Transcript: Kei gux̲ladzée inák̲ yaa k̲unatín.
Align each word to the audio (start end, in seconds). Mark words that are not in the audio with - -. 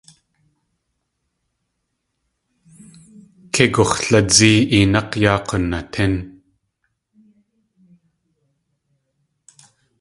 Kei 3.53 3.69
gux̲ladzée 3.73 4.59
inák̲ 4.79 5.11
yaa 5.23 5.39
k̲unatín. 5.47 6.13